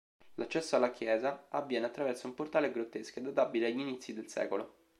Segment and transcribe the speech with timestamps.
[0.37, 4.65] L'accesso alla chiesa avviene attraverso un portale a grottesche, databile agli inizi del sec.